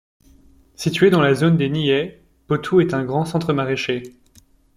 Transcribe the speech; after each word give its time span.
Situé 0.73 1.11
dans 1.11 1.21
la 1.21 1.35
zone 1.35 1.57
des 1.57 1.69
Niayes, 1.69 2.17
Potou 2.47 2.81
est 2.81 2.95
un 2.95 3.05
grand 3.05 3.23
centre 3.23 3.53
maraîcher. 3.53 4.01